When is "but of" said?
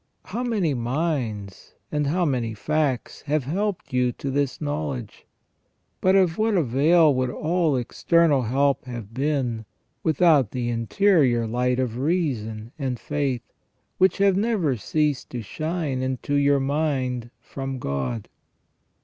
6.01-6.39